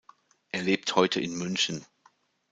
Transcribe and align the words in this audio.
Er 0.51 0.63
lebt 0.63 0.95
heute 0.95 1.21
in 1.21 1.35
München. 1.37 1.85